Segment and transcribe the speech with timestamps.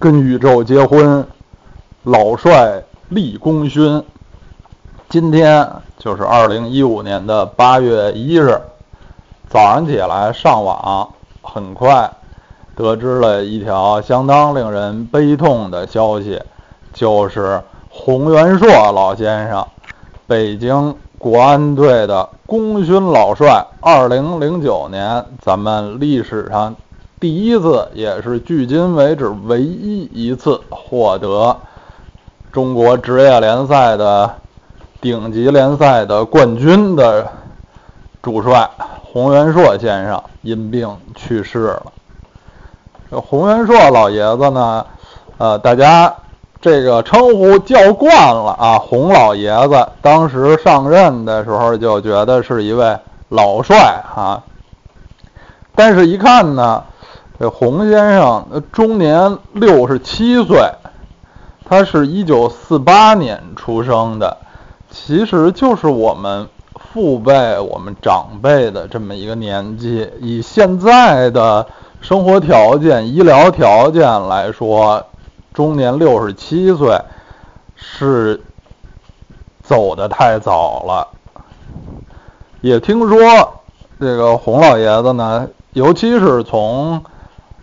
[0.00, 1.26] 跟宇宙结婚，
[2.04, 4.04] 老帅立功勋。
[5.08, 5.68] 今天
[5.98, 8.60] 就是二零一五年的八月一日，
[9.50, 11.08] 早上起来上网，
[11.42, 12.12] 很快
[12.76, 16.40] 得知了一条相当令人悲痛的消息，
[16.92, 17.60] 就是
[17.90, 19.66] 洪元硕老先生，
[20.28, 26.76] 北京国安队的功勋老帅，二零零九年咱们历史上。
[27.20, 31.56] 第一次，也是距今为止唯一一次获得
[32.52, 34.36] 中国职业联赛的
[35.00, 37.26] 顶级联赛的冠军的
[38.22, 38.70] 主帅
[39.02, 41.92] 洪元硕先生因病去世了。
[43.10, 44.86] 洪元硕老爷子呢，
[45.38, 46.14] 呃，大家
[46.60, 49.88] 这个称呼叫惯了啊，洪老爷子。
[50.00, 52.96] 当时上任的时候就觉得是一位
[53.28, 54.44] 老帅啊，
[55.74, 56.84] 但是一看呢。
[57.38, 60.72] 这洪先生终年六十七岁，
[61.64, 64.38] 他是一九四八年出生的，
[64.90, 70.10] 其实就是我们父辈、我们长辈的这么一个年纪。
[70.20, 71.64] 以现在的
[72.00, 75.06] 生活条件、医疗条件来说，
[75.54, 77.00] 终年六十七岁
[77.76, 78.42] 是
[79.62, 81.06] 走的太早了。
[82.62, 83.18] 也听说
[84.00, 87.04] 这个洪老爷子呢，尤其是从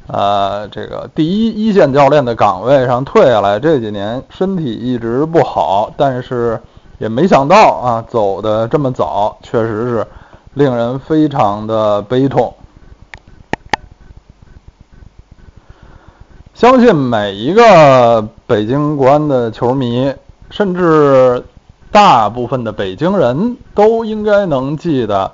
[0.07, 6.61] 呃，这个第一一线教练的岗位上退下来，这几年身体一直不好，但是
[6.99, 10.07] 也没想到啊，走的这么早，确实是
[10.53, 12.53] 令人非常的悲痛。
[16.53, 20.13] 相信每一个北京国安的球迷，
[20.51, 21.43] 甚至
[21.91, 25.31] 大部分的北京人都应该能记得。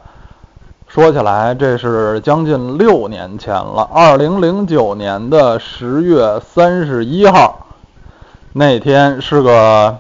[0.94, 3.90] 说起来，这是将近六年前了。
[3.94, 7.68] 二零零九年的十月三十一号，
[8.52, 10.00] 那天是个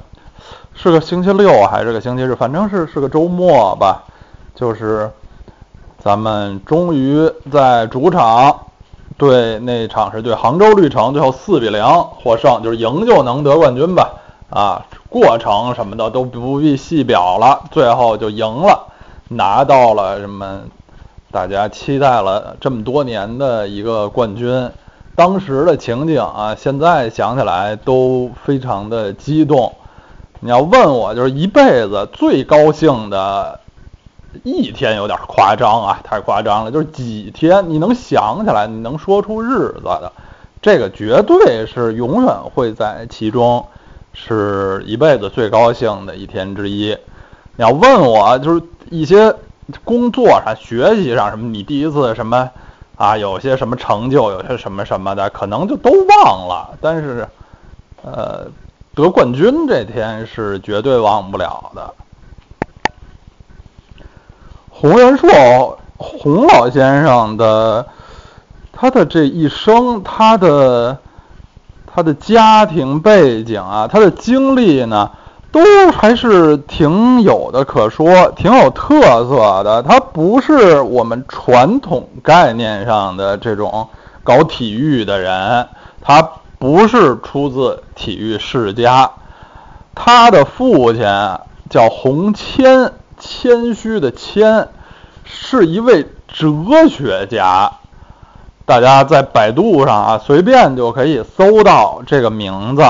[0.73, 2.35] 是个星期六还是个星期日？
[2.35, 4.03] 反正是是个周末吧。
[4.53, 5.09] 就是
[5.97, 8.53] 咱们终于在主场
[9.17, 14.09] 对那场是对杭州绿城，最后四比零获胜，就是赢就能得冠军吧。
[14.49, 18.87] 啊，过程什么的都不必细表了，最后就赢了，
[19.29, 20.59] 拿到了什么？
[21.31, 24.69] 大家期待了这么多年的一个冠军，
[25.15, 29.73] 当时的情景啊，现在想起来都非常的激动。
[30.41, 33.61] 你要问我，就是一辈子最高兴的
[34.43, 36.71] 一天，有点夸张啊，太夸张了。
[36.71, 40.11] 就是几天，你能想起来，你能说出日子的，
[40.61, 43.65] 这个绝对是永远会在其中，
[44.13, 46.89] 是一辈子最高兴的一天之一。
[47.55, 49.33] 你要问我，就是一些。
[49.83, 52.49] 工作上、学习上什么，你第一次什么
[52.95, 53.17] 啊？
[53.17, 56.77] 有些什么成就，有些什么什么的，可能就都忘了。
[56.81, 57.27] 但是，
[58.03, 58.47] 呃，
[58.93, 61.93] 得冠军这天是绝对忘不了的。
[64.69, 67.85] 洪元硕，洪老先生的
[68.71, 70.97] 他的这一生，他的
[71.85, 75.11] 他的家庭背景啊，他的经历呢？
[75.51, 75.59] 都
[75.91, 79.83] 还是挺有的可说，挺有特色的。
[79.83, 83.89] 他不是我们传统概念上的这种
[84.23, 85.67] 搞体育的人，
[86.01, 89.11] 他不是出自体育世家。
[89.93, 91.03] 他的父亲
[91.69, 94.69] 叫洪谦，谦虚的谦，
[95.25, 97.73] 是一位哲学家。
[98.65, 102.83] 大家在百度上啊，随便就可以搜到这个名字。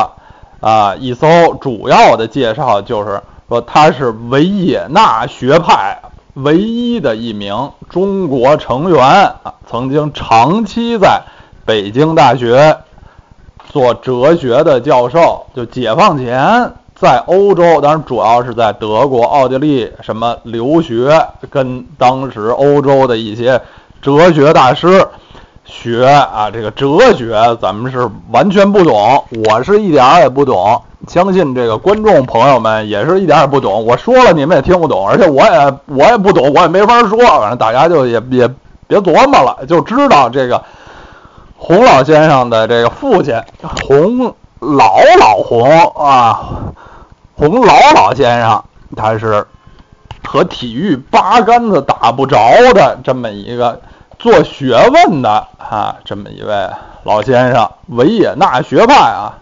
[0.62, 6.00] 啊，一搜主要的介绍就是说他是维也纳学派
[6.36, 11.24] 唯一的一名中国成员啊，曾经长期在
[11.66, 12.78] 北京大学
[13.70, 15.48] 做哲学的教授。
[15.54, 23.60] 就解放前在欧洲，当然主要是在德国、奥地利什么留学，跟当时欧洲的一些
[24.02, 25.08] 哲学大师。
[25.72, 30.80] 学啊，这个哲学咱们是完全不懂，我是一点儿也不懂。
[31.08, 33.86] 相信这个观众朋友们也是一点儿也不懂。
[33.86, 37.18] 我说了你们也听不懂，而且我也我也不懂，我也没法说。
[37.18, 38.48] 反正大家就也也
[38.86, 40.62] 别琢磨了，就知道这个
[41.58, 43.42] 洪老先生的这个父亲
[43.88, 46.50] 洪老老洪啊，
[47.34, 48.62] 洪老老先生，
[48.98, 49.48] 他是
[50.28, 52.38] 和体育八竿子打不着
[52.74, 53.80] 的这么一个。
[54.22, 56.70] 做学问的啊，这么一位
[57.04, 59.40] 老先生，维也纳学派啊，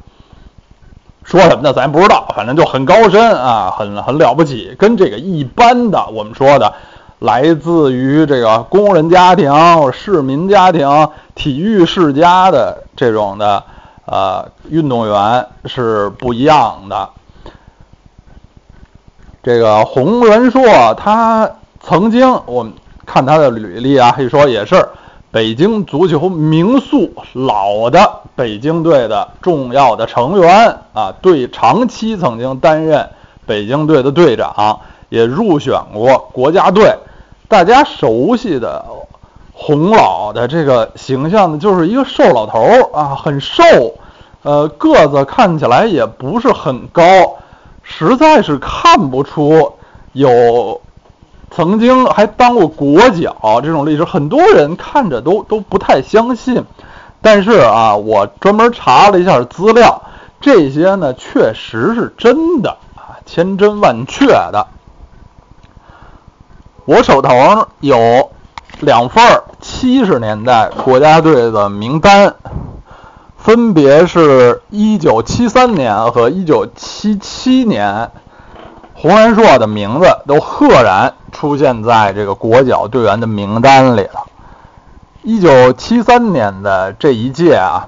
[1.26, 1.74] 说什么呢？
[1.74, 6.74] 咱不知道，反正就很高深啊，很很了不起，跟这个一般的我们说的
[7.20, 9.52] 来自于这个工人家庭、
[9.92, 13.62] 市民家庭、体育世家的这种的
[14.06, 17.10] 呃运动员是不一样的。
[19.44, 22.72] 这个洪仁硕，他曾经我们
[23.12, 24.88] 看他的履历啊，一说也是
[25.32, 33.10] 北京足球名宿，老的北京队的重要的成员啊，队长期曾经担任
[33.48, 36.94] 北京队的队长，也入选过国家队。
[37.48, 38.86] 大家熟悉的
[39.54, 42.60] 洪老的这个形象呢，就是一个瘦老头
[42.94, 43.64] 啊，很瘦，
[44.44, 47.02] 呃，个子看起来也不是很高。
[47.82, 49.74] 实在是看不出
[50.14, 50.80] 有
[51.52, 56.64] 曾经还当过国脚这种历史，很多人看着都都不太相信。
[57.22, 60.04] 但是啊，我专门查了一下资料，
[60.40, 64.68] 这些呢确实是真的啊，千真万确的。
[66.86, 68.32] 我手头有
[68.80, 69.24] 两份
[69.60, 72.36] 七十年代国家队的名单。
[73.42, 78.12] 分别是1973年和1977年，
[79.02, 84.26] 洪元硕的名字都赫然出现在这个国脚队员的名单里了。
[85.24, 87.88] 1973年的这一届啊，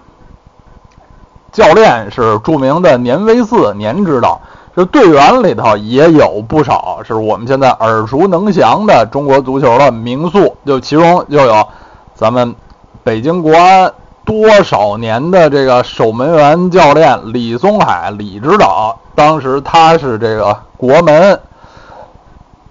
[1.52, 4.40] 教练是著名的年维四年指导，
[4.74, 11.68] 这队员里头也有不少是我们现在耳熟能详的中国足球的名宿，就其中就有
[12.16, 12.56] 咱们
[13.04, 13.94] 北京国安。
[14.24, 21.40] 多少年的这个守门员教练李松海李指导，当时他是这个国门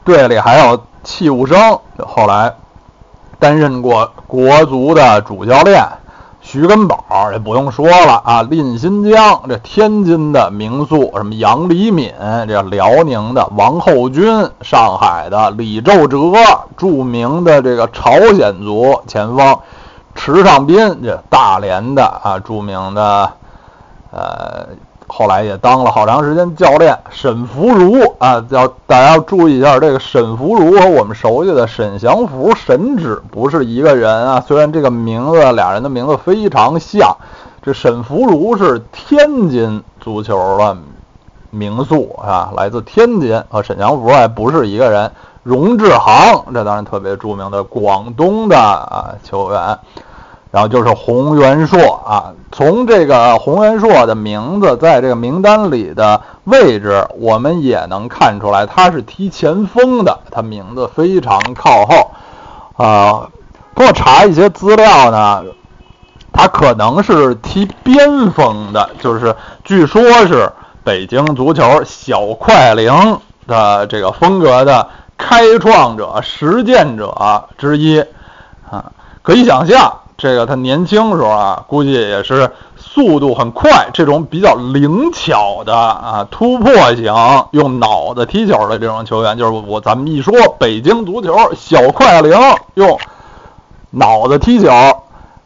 [0.04, 2.54] 队里还有戚务生，后来
[3.38, 5.84] 担任过国足的主教练。
[6.42, 12.14] 徐根宝这不用说了啊，蔺新疆这天津的名宿，什么杨黎敏
[12.48, 16.18] 这辽宁的王厚军，上海的李宙哲，
[16.78, 19.58] 著名的这个朝鲜族前锋。
[20.14, 23.32] 池上斌，这大连的啊，著名的，
[24.10, 24.66] 呃，
[25.06, 26.98] 后来也当了好长时间教练。
[27.10, 34.44] 沈福如啊，要大家要注意一下，这个沈福如和我们熟悉的沈祥福、沈指不是一个人啊。
[34.46, 37.16] 虽然这个名字，俩人的名字非常像。
[37.62, 40.76] 这沈福如是天津足球的
[41.50, 45.10] 名宿啊，来自天津，和沈祥福还不是一个人。
[45.42, 49.78] 荣志航，这当然特别著名的广东的啊球员。
[50.52, 62.10] 然后就是洪元硕啊，从这个洪元硕的名字在这个名单里的位置，我们也能看出来他是踢前锋的，他名字非常靠后。
[62.76, 63.30] 啊，
[63.76, 65.44] 通过查一些资料呢，
[66.32, 70.52] 他可能是踢边锋的，就是据说是
[70.82, 74.88] 北京足球小快灵的这个风格的
[75.20, 78.00] 开创者、实践者之一
[78.70, 78.90] 啊，
[79.22, 79.98] 可以想象。
[80.16, 87.14] 这个他年轻时候啊，估计也是速度很快，这种比较灵巧的啊突破型
[87.52, 92.38] 用脑子踢球的这种球员，就是我咱们一说北京足球小快灵
[92.74, 92.98] 用
[93.90, 94.70] 脑子踢球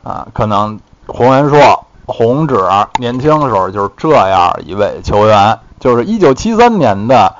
[0.02, 2.56] 啊，可能洪元硕、洪指
[2.98, 7.32] 年轻的时候就是这样一位球员，就是一九七三年的。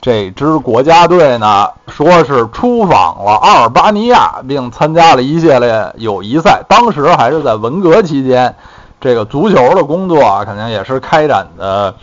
[0.00, 6.62] 这支国家队呢，说是出访了阿尔巴尼亚，并参加了一系列友谊赛。
[6.66, 8.56] 当时还是在文革期间，
[8.98, 11.94] 这个足球的工作啊，肯定也是开展的，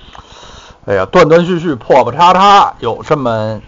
[0.86, 2.72] 哎呀，断断续续、破破叉叉。
[2.80, 3.60] 有这么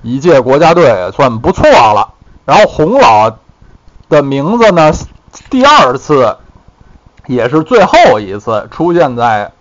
[0.00, 2.14] 一届国家队算不错了。
[2.46, 3.30] 然后洪老
[4.08, 4.90] 的名字呢，
[5.50, 6.38] 第二次
[7.26, 9.52] 也是最后一次出现在。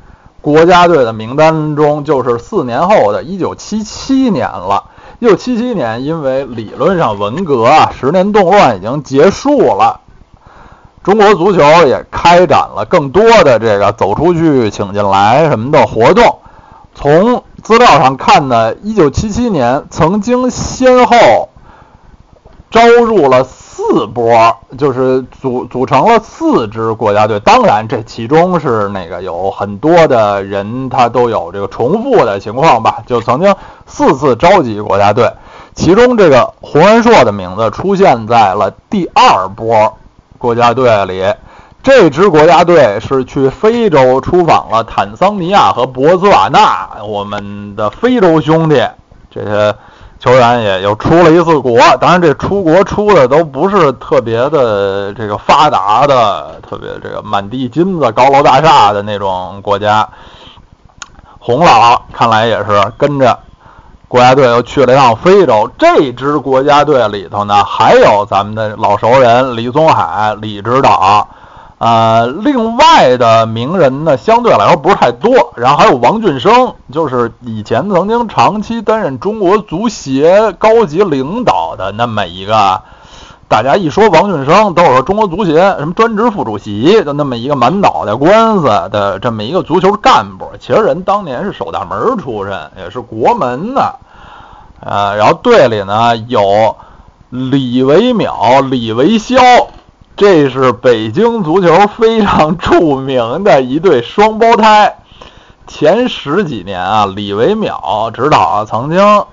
[0.45, 4.83] 国家队的名单中，就是四年后的一九七七年了。
[5.17, 10.01] 一九七七年，因为理论上文革啊，十年动乱已经结束了，
[11.03, 16.37] 中国足球也开展了更多的这个走出去、请进来什么的活动。
[16.93, 21.49] 从资料上看呢一九七七年曾经先后
[22.69, 23.47] 招入了。
[23.75, 33.53] 四波就是组组成了四支国家队，当然这其中是那个有很多的人他都有这个重复的情况吧， 就曾经
[33.85, 35.29] 四次召集国家队，
[35.73, 39.97] 其中这个洪恩硕的名字出现在了第二波
[40.37, 41.33] 国家队里，
[41.83, 48.87] 这支国家队是去非洲出访了坦桑尼亚和博茨瓦纳，我们的非洲兄弟
[49.29, 49.75] 这些。
[50.25, 60.09] 球员也又出了一次国，当然这出国出的都不是特别的这个发达的，特别这个满地金子、高楼大厦的那种国家。
[61.37, 63.37] 洪老看来也是跟着
[64.07, 65.69] 国家队又去了一趟非洲。
[65.77, 71.27] 这支国家队里头呢，还有咱们的老熟人李宗海李指导
[71.77, 75.53] 啊，另外的名人呢，相对来说不是太多。
[75.57, 82.81] 然后还有王俊生，就是以前曾经长期担任中国足协高级领导的那么一个。
[83.47, 90.49] 大家一说王俊生，都是说中国足协什么专职副主席的那么一个满脑袋官司的这么一个足球干部。
[90.59, 93.99] 其实人当年是守大门出身，也是国门的。
[94.79, 96.75] 呃，然后队里呢有
[97.29, 99.35] 李维淼、李维肖。
[100.17, 104.99] 这是北京足球非常著名的一对双胞胎。
[105.67, 109.25] 前十几年啊，李维淼指导啊，曾经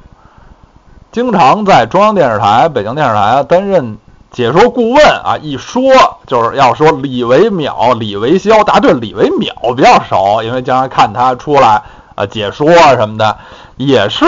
[1.12, 3.96] 经常在中央电视台、北京电视台担任
[4.32, 5.36] 解说顾问啊。
[5.40, 5.82] 一说
[6.26, 11.82] 就是要说李维淼、李维肖，大家对李维淼比较熟，因为经常看他出来
[12.16, 13.36] 啊解说啊什么的，
[13.76, 14.24] 也是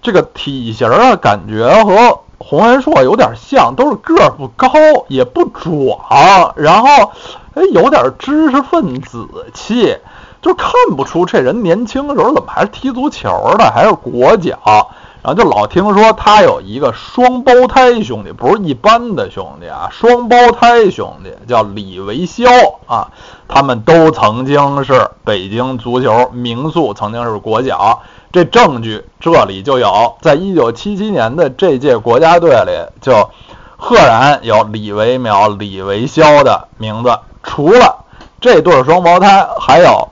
[0.00, 2.20] 这个体型啊，感觉和。
[2.48, 4.68] 洪元硕有点像，都是个儿不高，
[5.08, 7.10] 也不壮，然后
[7.54, 9.98] 哎，有点知识分子气，
[10.40, 14.92] 就看不出这人年轻的时候怎么还是踢足球的，还是国脚。
[15.26, 22.44] 然后就老听说他有一个双胞胎兄弟，不是一般的兄弟啊，双胞胎兄弟叫李维肖
[22.86, 23.10] 啊，
[23.48, 28.02] 他们都曾经是北京足球名宿，曾经是国脚。
[28.30, 33.28] 这证据这里就有，在一九七七年的这届国家队里，就
[33.76, 37.18] 赫然有李维淼、李维肖的名字。
[37.42, 38.04] 除了
[38.40, 40.08] 这对双胞胎，还有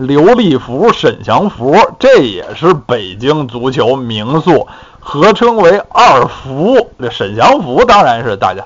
[0.00, 4.66] 刘立福、沈祥福，这也是北京足球名宿，
[4.98, 6.88] 合称为“二福”。
[6.98, 8.64] 这沈祥福当然是大家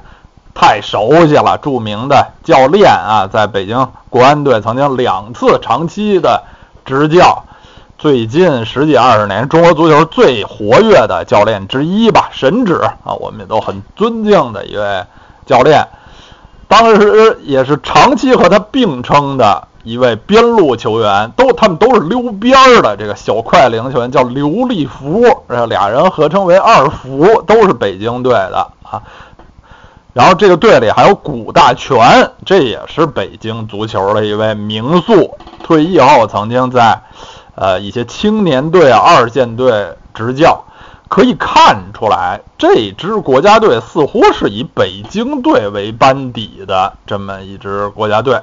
[0.55, 6.45] 太熟悉了，著名的教练啊，在北京国安队曾经两次长期的
[6.85, 7.45] 执教。
[7.99, 15.05] 最近十几二十年，中国足球最活跃的教练之一吧，神指啊，我们也都很尊敬的一位
[15.47, 15.88] 教练。
[16.76, 29.02] 当时也是长期和他并称的一位边路球员，都他们都是溜边儿的这个小快灵球员，叫刘立福，然后俩人合称为二福，都是北京队的啊。
[30.12, 37.02] 然后这个队里还有古大全，这也是北京足球的一位名宿，退役后曾经在。
[37.57, 40.64] 呃，一些青年队啊、二线队执教，
[41.14, 48.40] 可以看出来，这支国家队似乎是以北京队为班底的这么一支国家队，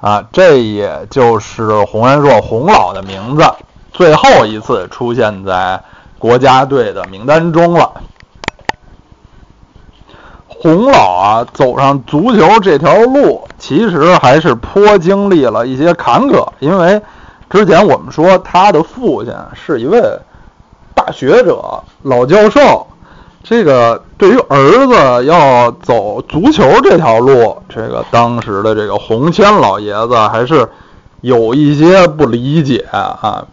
[0.00, 3.44] 啊，这也就是洪元硕洪老的名字
[3.92, 5.80] 最后一次出现在
[6.18, 7.92] 国家队的名单中了。
[10.48, 17.00] 洪老啊，走上足球这条路，其实还是颇经历了一些坎坷，因为。
[17.48, 20.00] 之前我们说他的父亲是一位
[21.00, 22.86] 大学者、老教授，
[23.42, 30.68] 这个对于儿子要走足球这条路，这个当时的这个洪谦老爷子还是
[31.22, 33.46] 有一些不理解啊。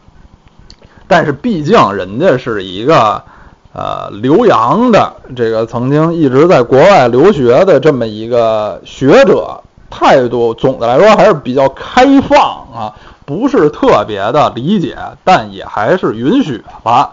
[1.08, 3.24] 但是毕竟人家是一个
[3.72, 12.38] 呃留洋的，这个曾经一直在国外留学的这么一个学者，态度总的来说还是比较开放
[12.76, 12.94] 啊。
[13.26, 17.12] 不是特别的理解，但也还是允许了。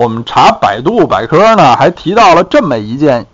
[0.00, 3.26] 我们查百度百科呢，还提到了这么一件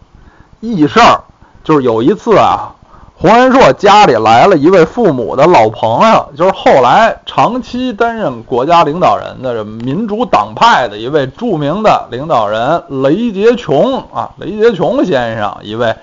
[0.59, 1.21] 异事儿，
[1.63, 2.75] 就是有一次啊，
[3.15, 15.95] 洪仁硕家里来了一位父母的老朋友，就是后来长期担任国家领导人的民主党派的一位著名的领导人雷杰琼啊，雷杰琼先生，一位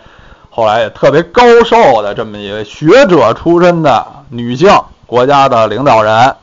[0.50, 4.72] 后来也特别高寿的这么一位学者出身的女性。
[5.06, 6.34] 国家的领导人，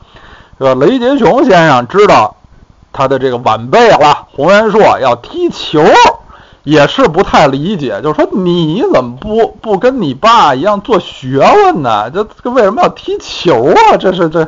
[0.59, 2.35] 这个雷杰琼先生知道
[2.93, 5.83] 他的这个晚辈了，洪元硕要踢球，
[6.63, 12.09] 也是不太理解，就是说你怎么不不跟你爸一样做学问呢？
[12.11, 13.97] 这这为什么要踢球啊？
[13.97, 14.47] 这是这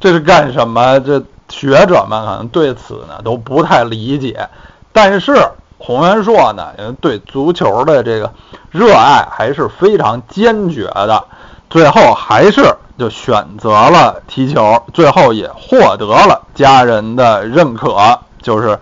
[0.00, 0.98] 这是干什么？
[1.00, 4.48] 这学者们可能对此呢都不太理解，
[4.92, 8.32] 但是洪元硕呢，对足球的这个
[8.70, 11.24] 热爱还是非常坚决的，
[11.74, 12.62] 最后还是。
[12.96, 18.20] 就选择了踢球，最后也获得了家人的认可。
[18.40, 18.78] 就是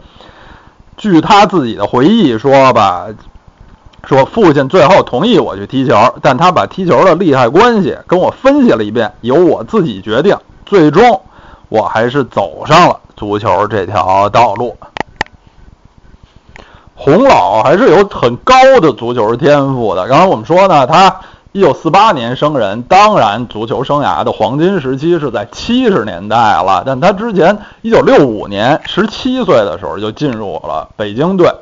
[0.98, 3.06] 据他自己的回忆说吧，
[4.04, 10.36] 说父亲最后同意我去踢球，但他把踢球的利害关系跟我分析了一遍，由我自己决定。
[10.66, 11.22] 最终，
[11.70, 14.76] 我还是走上了足球这条道路。
[16.94, 20.06] 洪老还是有很高的足球天赋的。
[20.06, 21.22] 刚才我们说呢，他。
[21.52, 26.82] 一九四八年生人，当然足球生涯的黄金时期是在七十年代了。
[26.86, 31.52] 但他之前一九六五年十七岁的时候就进入了北京队，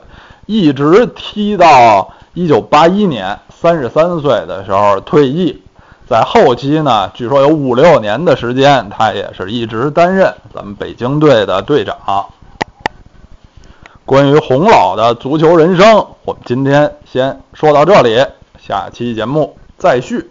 [0.47, 5.61] 一直踢到一九八一年三十三岁的时候退役。
[6.09, 12.27] 在后期呢，据说有五六年的时间，他也是一直担任咱们北京队的队长。
[14.05, 18.25] 关于洪老的足球人生，我们今天先说到这里，
[18.61, 20.23] 下期节目再续。